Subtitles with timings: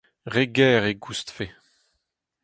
[0.33, 1.47] Re ger e koustfe.